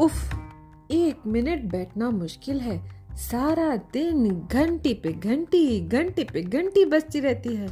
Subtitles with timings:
[0.00, 0.34] उफ,
[0.90, 7.54] एक मिनट बैठना मुश्किल है। सारा दिन घंटी पे घंटी घंटी पे घंटी बजती रहती
[7.54, 7.68] है।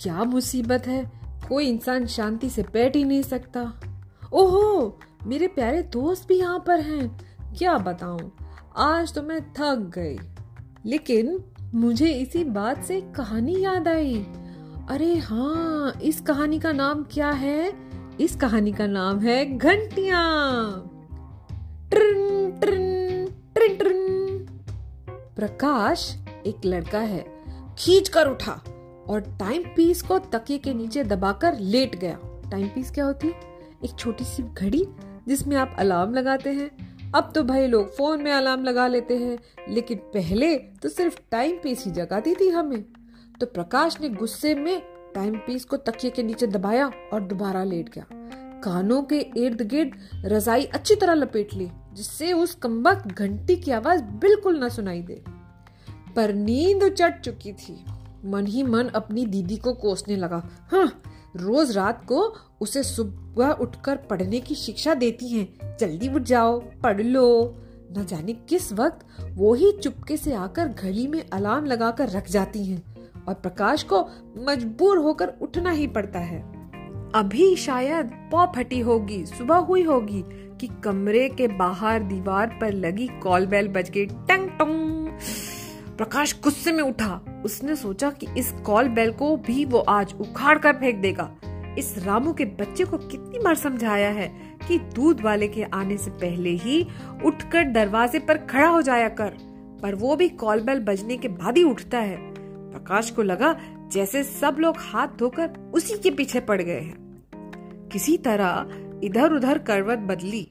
[0.00, 1.12] क्या मुसीबत है?
[1.48, 3.80] कोई इंसान शांति से बैठ ही नहीं सकता।
[4.32, 7.20] ओहो, मेरे प्यारे दोस्त भी यहाँ पर हैं।
[7.58, 8.32] क्या बताऊँ?
[8.76, 10.16] आज तो मैं थक गई।
[10.86, 11.44] लेकिन
[11.74, 14.26] मुझे इसी बात से कहानी याद आई।
[14.88, 17.72] अरे हाँ इस कहानी का नाम क्या है?
[18.20, 20.20] इस कहानी का नाम है घंटिया।
[25.36, 26.16] प्रकाश
[26.46, 27.24] एक लड़का है।
[27.78, 28.52] खींच कर उठा
[29.08, 32.18] और टाइम पीस को तकिए के नीचे दबाकर लेट गया।
[32.50, 33.28] टाइम पीस क्या होती?
[33.84, 34.86] एक छोटी सी घड़ी
[35.28, 39.38] जिसमें आप अलार्म लगाते हैं। अब तो भाई लोग फ़ोन में अलार्म लगा लेते हैं,
[39.68, 42.84] लेकिन पहले तो सिर्फ़ टाइम पीस ही जगाती थी हमें।
[43.40, 44.82] तो प्रकाश ने गुस्से में
[45.14, 48.06] टाइम पीस को तकिए के नीचे दबाया और दोबारा लेट गया।
[48.64, 49.90] कानों के इर्द गिर्द
[50.24, 55.24] रजाई अच्छी तरह लपेट ली। जिससे उस कम्बक घंटी की आवाज़ बिल्कुल न सुनाई दे।
[56.16, 57.84] पर नींद चढ़ चुकी थी।
[58.24, 61.02] मन ही मन अपनी दीदी को कोसने लगा। हाँ
[61.36, 67.02] रोज रात को उसे सुबह उठकर पढ़ने की शिक्षा देती हैं। जल्दी उठ जाओ, पढ़
[67.02, 67.54] लो।
[67.98, 72.64] न जाने किस वक्त वो ही चुपके से आकर घड़ी में अलार्म लगाकर रख जाती
[72.64, 74.08] हैं और प्रकाश को
[74.48, 76.42] मजबूर होकर उठना ही पड़ता है।
[77.14, 80.22] अभी शायद पौ फटी होगी, सुबह हुई होगी
[80.60, 85.08] कि कमरे के बाहर दीवार पर लगी कॉल बेल बज गई, टंग टंग।
[85.96, 90.58] प्रकाश गुस्से में उठा। उसने सोचा कि इस कॉल बेल को भी वो आज उखाड़
[90.58, 91.30] कर फेंक देगा।
[91.78, 94.28] इस रामू के बच्चे को कितनी बार समझाया है
[94.68, 96.86] कि दूध वाले के आने से पहले ही
[97.24, 99.36] उठकर दरवाजे पर खड़ा हो जाया कर,
[99.82, 102.16] पर वो भी कॉल बेल बजने के बाद ही उठता है।
[102.72, 103.56] प्रकाश को लगा
[103.92, 108.66] जैसे सब लोग हाथ धोकर उसी के पीछे पड़ गए हैं। किसी तरह
[109.04, 110.46] इधर उधर करवट बदली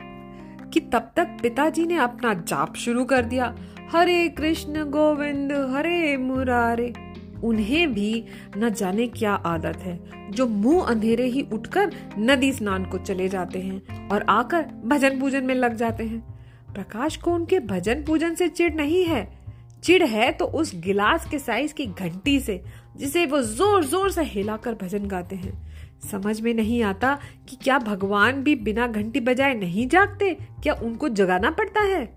[0.73, 3.53] कि तब तक पिताजी ने अपना जाप शुरू कर दिया।
[3.91, 6.93] हरे कृष्ण गोविंद, हरे मुरारे।
[7.43, 8.23] उन्हें भी
[8.57, 9.99] न जाने क्या आदत है,
[10.31, 15.43] जो मुँह अंधेरे ही उठकर नदी स्नान को चले जाते हैं और आकर भजन पूजन
[15.43, 16.19] में लग जाते हैं।
[16.73, 19.27] प्रकाश को उनके भजन पूजन से चिढ़ नहीं है।
[19.83, 22.61] चिढ़ है तो उस गिलास के साइज़ की घंटी से,
[22.97, 25.53] जिसे वो ज़ोर ज़ोर से हिलाकर भजन गाते हैं।
[26.11, 27.19] समझ में नहीं आता
[27.49, 30.33] कि क्या भगवान भी बिना घंटी बजाए नहीं जागते?
[30.33, 32.15] क्या उनको जगाना पड़ता है?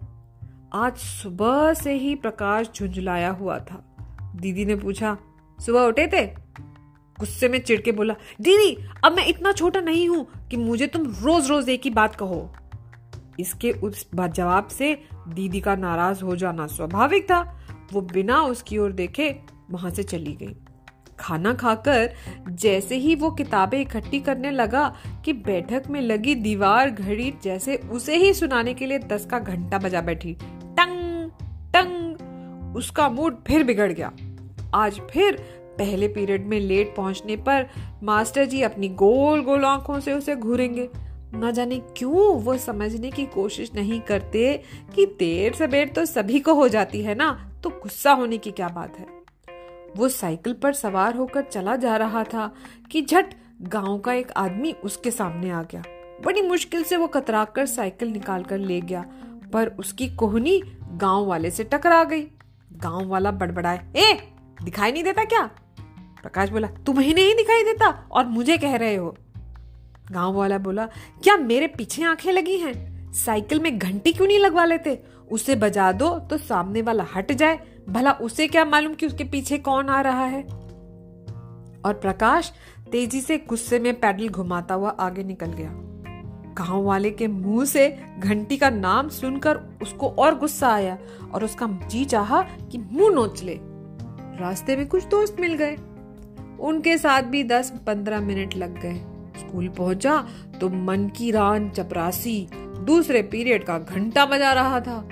[0.74, 3.97] आज सुबह से ही प्रकाश झुंझुलाया हुआ था।
[4.36, 5.16] दीदी ने पूछा,
[5.60, 6.26] सुबह उठे थे?
[7.20, 11.50] गुस्से में चिड़के बोला, दीदी, अब मैं इतना छोटा नहीं हूँ कि मुझे तुम रोज
[11.50, 12.53] रोज एक ही बात कहो।
[13.41, 17.60] इसके उस जवाब से दीदी का नाराज़ हो जाना स्वाभाविक था।
[17.92, 20.56] वो बिना उसकी ओर देखे वहाँ से चली गई।
[21.21, 22.15] खाना खाकर
[22.49, 28.16] जैसे ही वो किताबें इकट्ठी करने लगा कि बैठक में लगी दीवार घड़ी जैसे उसे
[28.16, 30.37] ही सुनाने के लिए दस का घंटा बजा बैठी।
[30.78, 31.31] टंग
[31.75, 34.12] टंग। उसका मूड फिर बिगड़ गया।
[34.75, 35.37] आज फिर
[35.78, 37.66] पहले पीरियड में लेट पहुँचने पर
[38.03, 40.88] मास्टर जी अपनी गोल गोल आँखों से उसे घूरेंगे।
[41.34, 44.62] न जाने क्यों वो समझने की कोशिश नहीं करते
[44.94, 47.53] कि देर सबेर तो सभी को हो जाती है ना?
[47.62, 49.16] तो गुस्सा होने की क्या बात है?
[49.96, 52.54] वो साइकिल पर सवार होकर चला जा रहा था
[52.90, 55.82] कि झट गाँव का एक आदमी उसके सामने आ गया।
[56.24, 59.04] बड़ी मुश्किल से वो कतरा कर साइकिल निकाल कर ले गया,
[59.52, 60.60] पर उसकी कोहनी
[60.92, 62.22] गाँव वाले से टकरा गई।
[62.72, 64.18] गाँव वाला बड़बड़ाए, ए,
[64.62, 65.42] दिखाई नहीं देता क्या?
[66.22, 69.16] प्रकाश बोला तुम्हें नहीं दिखाई देता और मुझे कह रहे हो।
[70.12, 70.86] गाँव वाला बोला,
[71.22, 73.12] क्या मेरे पीछे आँखें लगी हैं?
[73.12, 75.02] साइकिल में घंटी क्यों नहीं लगवा लेते?
[75.30, 77.58] उसे बजा दो तो सामने वाला हट जाए
[77.88, 80.42] भला उसे क्या मालूम कि उसके पीछे कौन आ रहा है?
[81.84, 82.52] और प्रकाश
[82.92, 85.70] तेज़ी से गुस्से में पैडल घुमाता हुआ आगे निकल गया।
[86.58, 87.88] गाँव वाले के मुँह से
[88.19, 90.98] घंटी का नाम सुनकर उसको और गुस्सा आया
[91.34, 93.58] और उसका जी चाहा कि मुँह नोच ले।
[94.41, 95.76] रास्ते में कुछ दोस्त मिल गए।
[96.60, 98.94] उनके साथ भी दस पंद्रह मिनट लग गए।
[99.38, 100.27] स्कूल पहुँचा
[100.60, 102.48] तो मन की रान चपरासी,
[102.78, 105.09] दूसरे पीरियड का घंटा बजा रहा था।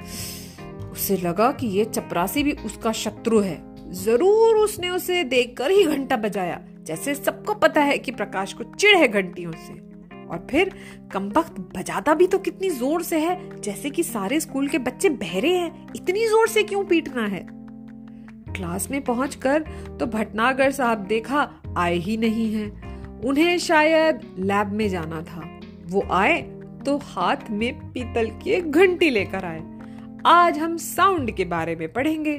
[0.94, 3.62] उसे लगा कि ये चपरासी भी उसका शत्रु है।
[3.94, 8.96] ज़रूर उसने उसे देखकर ही घंटा बजाया, जैसे सबको पता है कि प्रकाश को चिड़
[8.96, 9.72] है घंटियों से।
[10.24, 10.70] और फिर
[11.12, 15.52] कमबख्त बजाता भी तो कितनी ज़ोर से है, जैसे कि सारे स्कूल के बच्चे बहरे
[15.56, 17.46] हैं, इतनी ज़ोर से क्यों पीटना है?
[18.50, 19.64] क्लास में पहुंचकर
[20.00, 22.68] तो भटनागर साहब देखा आए ही नहीं है।
[23.24, 25.42] उन्हें शायद लैब में जाना था।
[25.86, 26.40] वो आए
[26.86, 29.60] तो हाथ में पीतल की घंटी लेकर आए।
[30.26, 32.38] आज हम साउंड के बारे में पढ़ेंगे।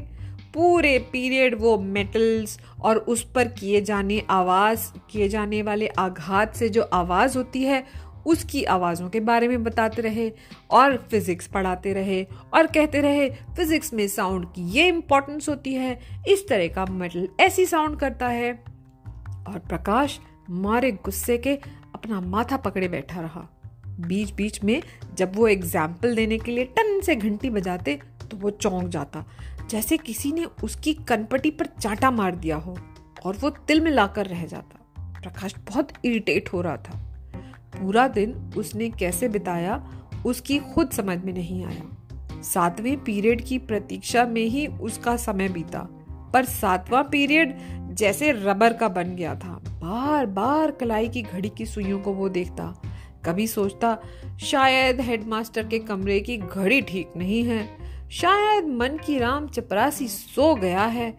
[0.54, 6.70] पूरे पीरियड वो मेटल्स और उस पर किए जाने आवाज़, किए जाने वाले आघात से
[6.70, 7.86] जो आवाज़ होती है,
[8.26, 10.32] उसकी आवाज़ों के बारे में बताते रहे
[10.72, 16.00] और फिजिक्स पढ़ाते रहे और कहते रहे फिजिक्स में साउंड की ये इंपॉर्टेंस होती है।
[16.28, 18.64] इस तरह का मेटल ऐसी साउंड करता है।
[19.48, 21.56] और प्रकाश मारे गुस्से के
[21.96, 23.55] अपना माथा पकड़े बैठा रहा।
[24.00, 24.82] बीच बीच में
[25.18, 29.26] जब वो एग्ज़ाम्पल देने के लिए टन से घंटी बजाते तो वो चौंक जाता।
[29.70, 32.78] जैसे किसी ने उसकी कनपटी पर चाटा मार दिया हो
[33.26, 34.82] और वो तिल में लाकर रह जाता।
[35.22, 37.02] प्रकाश बहुत इरिटेट हो रहा था।
[37.76, 39.84] पूरा दिन उसने कैसे बिताया,
[40.26, 45.88] उसकी खुद समझ में नहीं आया। सातवें पीरियड की प्रतीक्षा में ही उसका समय बीता।
[46.34, 47.58] पर सातवां पीरियड
[47.96, 52.30] जैसे रबर का बन गया था। बार बार कलाई की घड़ी की सुइयों को वो
[52.30, 52.74] देखता।
[53.26, 53.98] कभी सोचता,
[54.42, 57.68] शायद हेडमास्टर के कमरे की घड़ी ठीक नहीं है।
[58.12, 61.12] शायद मन की राम चपरासी सो गया है।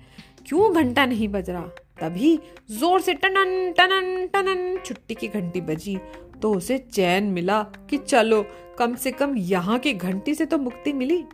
[0.47, 1.67] क्यों घंटा नहीं बज रहा?
[2.01, 2.39] तभी
[2.71, 5.97] ज़ोर से टनन टनन टनन छुट्टी की घंटी बजी।
[6.43, 8.45] तो उसे चैन मिला कि चलो,
[8.79, 11.25] कम से कम यहाँ की घंटी से तो मुक्ति मिली।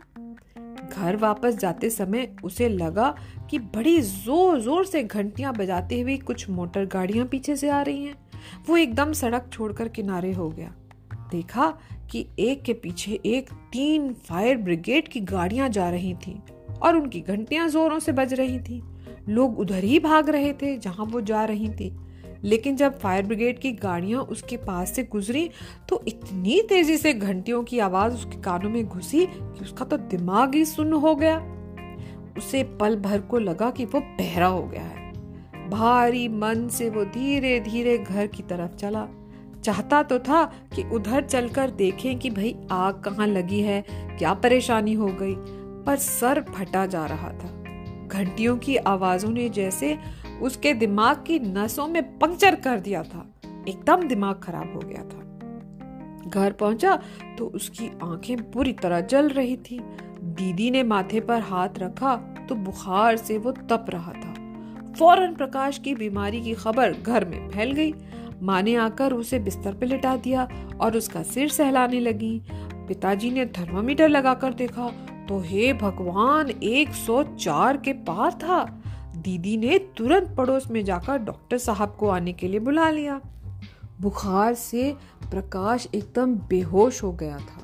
[0.89, 3.13] घर वापस जाते समय उसे लगा
[3.49, 8.03] कि बड़ी ज़ोर ज़ोर से घंटियाँ बजाते हुए कुछ मोटर गाड़ियाँ पीछे से आ रही
[8.05, 8.15] हैं।
[8.69, 10.73] वो एकदम सड़क छोड़कर किनारे हो गया।
[11.31, 11.73] देखा
[12.11, 16.41] कि एक के पीछे एक तीन फायर ब्रिगेड की गाड़ियाँ जा रही थी
[16.81, 18.81] और उनकी घंटियाँ जोरों से बज रही थीं।
[19.29, 21.95] लोग उधर ही भाग रहे थे जहाँ वो जा रही थी।
[22.43, 25.49] लेकिन जब फायर ब्रिगेड की गाड़ियाँ उसके पास से गुजरी
[25.89, 30.55] तो इतनी तेज़ी से घंटियों की आवाज़ उसके कानों में घुसी कि उसका तो दिमाग
[30.55, 31.37] ही सुन्न हो गया।
[32.37, 35.02] उसे पल भर को लगा कि वो बहरा हो गया है।
[35.73, 39.07] भारी मन से वो धीरे धीरे घर की तरफ़ चला।
[39.63, 40.43] चाहता तो था
[40.75, 43.83] कि उधर चलकर देखें कि भाई आग कहाँ लगी है,
[44.17, 45.35] क्या परेशानी हो गई,
[45.85, 47.49] पर सर फटा जा रहा था।
[48.07, 49.97] घंटियों की आवाजों ने जैसे
[50.41, 53.25] उसके दिमाग की नसों में पंक्चर कर दिया था।
[53.67, 56.95] एकदम दिमाग खराब हो गया था। घर पहुँचा
[57.37, 59.79] तो उसकी आँखें पूरी तरह जल रही थी।
[60.23, 62.15] दीदी ने माथे पर हाथ रखा
[62.49, 64.33] तो बुखार से वो तप रहा था।
[64.97, 67.93] फ़ौरन प्रकाश की बीमारी की खबर घर में फैल गई।
[68.41, 70.47] माँ ने आकर उसे बिस्तर पर लिटा दिया
[70.81, 72.41] और उसका सिर सहलाने लगी।
[72.87, 74.87] पिताजी ने थर्मामीटर लगाकर देखा
[75.29, 78.63] तो हे भगवान 104 के पार था।
[79.17, 83.19] दीदी ने तुरंत पड़ोस में जाकर डॉक्टर साहब को आने के लिए बुला लिया।
[84.01, 84.91] बुखार से
[85.31, 87.61] प्रकाश एकदम बेहोश हो गया था।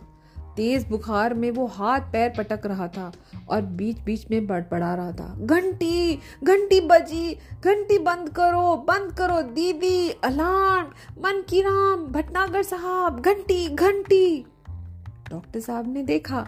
[0.60, 3.12] तेज बुखार में वो हाथ पैर पटक रहा था
[3.50, 7.34] और बीच बीच में बड़बड़ा रहा था। घंटी घंटी बजी,
[7.66, 10.88] घंटी बंद करो बंद करो दीदी, अलार्म,
[11.20, 14.46] मन की राम, भटनागर साहब, घंटी घंटी।
[15.30, 16.48] डॉक्टर साहब ने देखा,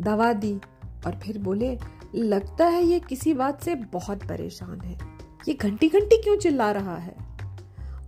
[0.00, 0.60] दवा दी
[1.06, 1.78] और फिर बोले,
[2.14, 4.98] लगता है ये किसी बात से बहुत परेशान है।
[5.48, 7.16] ये घंटी घंटी क्यों चिल्ला रहा है?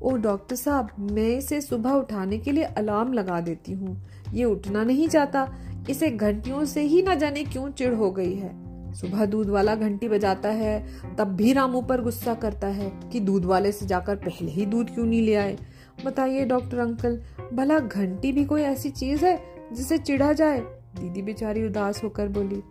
[0.02, 4.02] ओ डॉक्टर साहब, मैं इसे सुबह उठाने के लिए अलार्म लगा देती हूँ।
[4.32, 5.48] ये उठना नहीं चाहता
[5.90, 8.60] इसे घंटियों से ही न जाने क्यों चिड़ हो गई है?
[8.92, 10.86] सुबह दूध वाला घंटी बजाता है,
[11.18, 14.90] तब भी रामू पर गुस्सा करता है कि दूध वाले से जाकर पहले ही दूध
[14.90, 15.58] क्यों नहीं ले आए?
[16.04, 17.20] बताइए डॉक्टर अंकल,
[17.52, 19.42] भला घंटी भी कोई ऐसी चीज़ है
[19.72, 20.60] जिसे चिढ़ा जाए?
[21.00, 22.62] दीदी बेचारी उदास होकर बोली,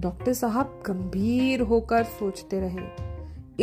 [0.00, 3.06] डॉक्टर साहब गंभीर होकर सोचते रहे।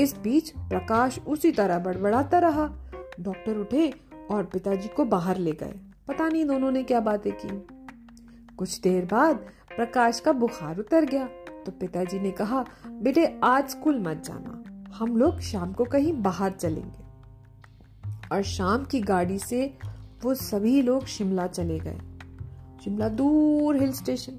[0.01, 2.69] इस बीच प्रकाश उसी तरह बड़बड़ाता रहा।
[3.19, 3.93] डॉक्टर उठे
[4.31, 5.73] और पिताजी को बाहर ले गए।
[6.07, 7.67] पता नहीं दोनों ने क्या बातें की।
[8.55, 9.35] कुछ देर बाद
[9.75, 11.27] प्रकाश का बुखार उतर गया
[11.65, 14.63] तो पिताजी ने कहा, बेटे, आज स्कूल मत जाना,
[14.95, 17.03] हम लोग शाम को कहीं बाहर चलेंगे।
[18.31, 19.77] और शाम की गाड़ी से
[20.23, 21.99] वो सभी लोग शिमला चले गए।
[22.83, 24.37] शिमला दूर हिल स्टेशन।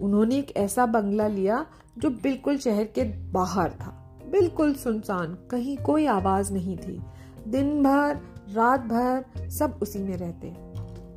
[0.00, 1.66] उन्होंने एक ऐसा बंगला लिया
[1.98, 7.02] जो बिल्कुल शहर के बाहर था। बिल्कुल सुनसान, कहीं कोई आवाज़ नहीं थी।
[7.48, 8.18] दिन भर,
[8.52, 10.75] रात भर सब उसी में रहते।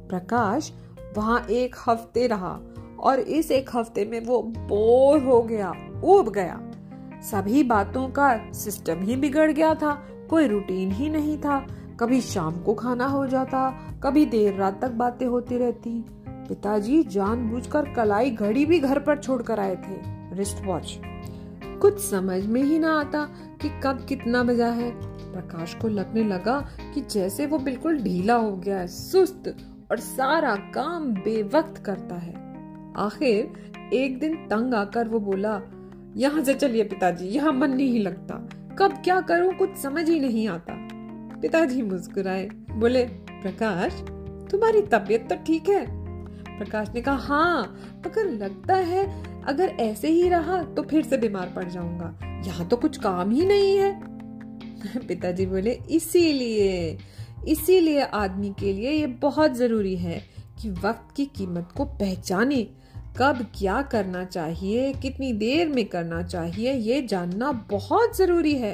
[0.10, 0.72] प्रकाश
[1.18, 2.60] वहाँ एक हफ़्ते रहा
[3.00, 5.70] और इस एक हफ़्ते में वो बोर हो गया
[6.06, 6.60] उब गया।
[7.22, 9.94] सभी बातों का सिस्टम ही बिगड़ गया था,
[10.30, 11.60] कोई रूटीन ही नहीं था।
[12.00, 13.70] कभी शाम को खाना हो जाता,
[14.04, 15.92] कभी देर रात तक बातें होती रहती।
[16.48, 21.00] पिताजी जानबूझकर कलाई घड़ी भी घर पर छोड़कर आए थे रिस्ट वॉच
[21.82, 23.24] कुछ समझ में ही ना आता
[23.62, 24.92] कि कब कितना बजा है।
[25.34, 26.60] प्रकाश को लगने लगा
[26.94, 29.56] कि जैसे वो बिल्कुल ढीला हो गया है, सुस्त
[29.92, 32.34] और सारा काम बेवक्त करता है।
[32.98, 33.52] आखिर
[33.94, 35.62] एक दिन तंग आकर वो बोला,
[36.18, 38.36] यहाँ से चलिए पिताजी, यहाँ मन नहीं लगता।
[38.76, 40.74] कब क्या करूँ, कुछ समझ ही नहीं आता।
[41.42, 43.94] पिताजी मुस्कुराए, बोले, प्रकाश,
[44.52, 46.00] तुम्हारी तबीयत तो ठीक है?
[46.60, 47.62] प्रकाश ने कहा हाँ
[48.08, 52.78] मगर लगता है अगर ऐसे ही रहा तो फिर से बीमार पड़ जाऊँगा। यहाँ तो
[52.78, 54.02] कुछ काम ही नहीं है।
[55.08, 56.98] पिताजी बोले, इसीलिए
[57.48, 60.22] इसीलिए आदमी के लिए ये बहुत ज़रूरी है
[60.62, 62.62] कि वक्त की कीमत को पहचाने।
[63.18, 68.74] कब क्या करना चाहिए, कितनी देर में करना चाहिए, ये जानना बहुत ज़रूरी है।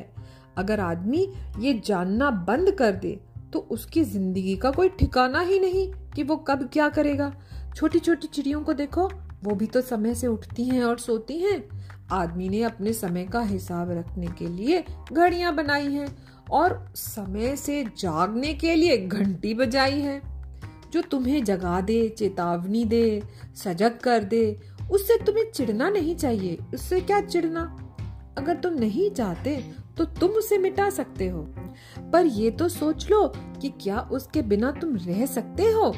[0.57, 1.27] अगर आदमी
[1.59, 3.19] ये जानना बंद कर दे
[3.53, 7.31] तो उसकी ज़िंदगी का कोई ठिकाना ही नहीं कि वो कब क्या करेगा।
[7.75, 9.07] छोटी छोटी चिड़ियों को देखो,
[9.43, 11.61] वो भी तो समय से उठती हैं और सोती हैं।
[12.11, 16.07] आदमी ने अपने समय का हिसाब रखने के लिए घड़ियाँ बनाई हैं।
[16.51, 20.21] और समय से जागने के लिए घंटी बजाई है,
[20.93, 23.23] जो तुम्हें जगा दे, चेतावनी दे,
[23.55, 24.59] सजग कर दे।
[24.91, 27.63] उससे तुम्हें चिढ़ना नहीं चाहिए। उससे क्या चिढ़ना?
[28.37, 29.55] अगर तुम नहीं चाहते
[29.97, 31.41] तो तुम उसे मिटा सकते हो।
[32.13, 33.27] पर ये तो सोच लो
[33.61, 35.89] कि क्या उसके बिना तुम रह सकते हो।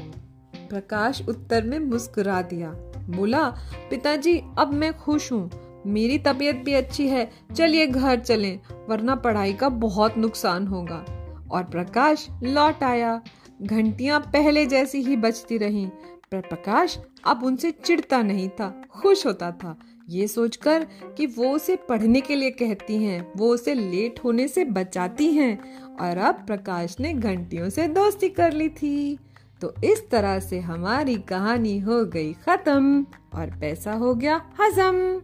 [0.58, 2.70] प्रकाश उत्तर में मुस्कुरा दिया।
[3.10, 3.50] बोला,
[3.90, 5.50] पिताजी, अब मैं खुश हूँ।
[5.88, 11.06] मेरी तबीयत भी अच्छी है। चलिए घर चलें, वरना पढ़ाई का बहुत नुकसान होगा।
[11.52, 13.22] और प्रकाश, लौट आया।
[13.62, 15.88] घंटियाँ पहले जैसी ही बजती रहीं,
[16.32, 19.80] पर प्रकाश अब उनसे चिढ़ता नहीं था, खुश होता था।
[20.10, 24.66] ये सोचकर कि वो उसे पढ़ने के लिए कहती हैं, वो उसे लेट होने से
[24.66, 25.60] बचाती हैं।
[25.98, 29.18] और अब प्रकाश ने घंटियों से दोस्ती कर ली थी।
[29.62, 35.22] तो इस तरह से हमारी कहानी हो गई खत्म, और पैसा हो गया हजम।